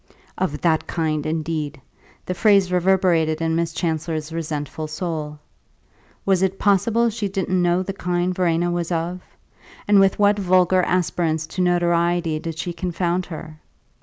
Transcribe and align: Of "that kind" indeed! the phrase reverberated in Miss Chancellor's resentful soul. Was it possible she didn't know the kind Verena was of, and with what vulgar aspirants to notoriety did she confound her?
Of 0.35 0.61
"that 0.61 0.87
kind" 0.87 1.27
indeed! 1.27 1.79
the 2.25 2.33
phrase 2.33 2.71
reverberated 2.71 3.39
in 3.39 3.55
Miss 3.55 3.71
Chancellor's 3.71 4.33
resentful 4.33 4.87
soul. 4.87 5.37
Was 6.25 6.41
it 6.41 6.57
possible 6.57 7.11
she 7.11 7.27
didn't 7.29 7.61
know 7.61 7.83
the 7.83 7.93
kind 7.93 8.33
Verena 8.33 8.71
was 8.71 8.91
of, 8.91 9.21
and 9.87 9.99
with 9.99 10.17
what 10.17 10.39
vulgar 10.39 10.81
aspirants 10.81 11.45
to 11.53 11.61
notoriety 11.61 12.39
did 12.39 12.57
she 12.57 12.73
confound 12.73 13.27
her? 13.27 13.59